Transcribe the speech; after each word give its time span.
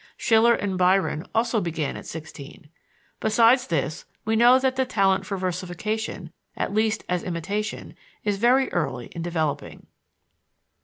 Schiller 0.17 0.55
and 0.55 0.79
Byron 0.79 1.27
also 1.35 1.61
began 1.61 1.95
at 1.95 2.07
sixteen. 2.07 2.69
Besides 3.19 3.67
this, 3.67 4.05
we 4.25 4.35
know 4.35 4.57
that 4.57 4.75
the 4.75 4.83
talent 4.83 5.27
for 5.27 5.37
versification, 5.37 6.31
at 6.57 6.73
least 6.73 7.03
as 7.07 7.21
imitation, 7.21 7.93
is 8.23 8.37
very 8.37 8.73
early 8.73 9.09
in 9.11 9.21
developing. 9.21 9.85